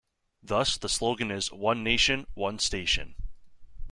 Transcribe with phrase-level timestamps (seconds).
[0.41, 3.13] Thus, the slogan is "One Nation, One Station".